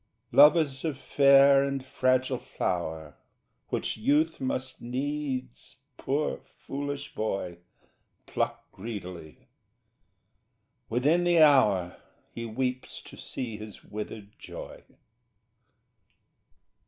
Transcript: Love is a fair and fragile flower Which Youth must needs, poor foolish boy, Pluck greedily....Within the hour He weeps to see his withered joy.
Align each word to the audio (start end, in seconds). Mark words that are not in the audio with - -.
Love 0.31 0.57
is 0.57 0.83
a 0.83 0.95
fair 0.95 1.63
and 1.63 1.85
fragile 1.85 2.39
flower 2.39 3.17
Which 3.69 3.97
Youth 3.97 4.41
must 4.41 4.81
needs, 4.81 5.75
poor 5.95 6.39
foolish 6.65 7.13
boy, 7.13 7.59
Pluck 8.25 8.71
greedily....Within 8.71 11.23
the 11.23 11.39
hour 11.43 12.01
He 12.33 12.47
weeps 12.47 12.99
to 13.03 13.15
see 13.15 13.57
his 13.57 13.83
withered 13.83 14.31
joy. 14.39 14.85